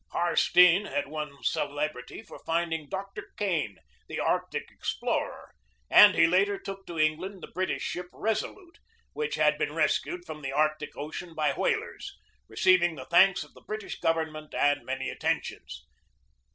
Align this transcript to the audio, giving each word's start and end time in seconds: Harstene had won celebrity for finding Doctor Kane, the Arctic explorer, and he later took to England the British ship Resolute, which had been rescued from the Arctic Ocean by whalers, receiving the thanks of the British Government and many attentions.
Harstene 0.13 0.85
had 0.87 1.05
won 1.09 1.31
celebrity 1.43 2.23
for 2.23 2.39
finding 2.43 2.89
Doctor 2.89 3.31
Kane, 3.37 3.77
the 4.07 4.19
Arctic 4.19 4.71
explorer, 4.71 5.53
and 5.91 6.15
he 6.15 6.25
later 6.25 6.57
took 6.57 6.87
to 6.87 6.97
England 6.97 7.43
the 7.43 7.51
British 7.53 7.83
ship 7.83 8.07
Resolute, 8.11 8.79
which 9.13 9.35
had 9.35 9.59
been 9.59 9.75
rescued 9.75 10.25
from 10.25 10.41
the 10.41 10.51
Arctic 10.53 10.97
Ocean 10.97 11.35
by 11.35 11.53
whalers, 11.53 12.17
receiving 12.49 12.95
the 12.95 13.05
thanks 13.05 13.43
of 13.43 13.53
the 13.53 13.61
British 13.61 13.99
Government 13.99 14.55
and 14.55 14.83
many 14.83 15.07
attentions. 15.07 15.85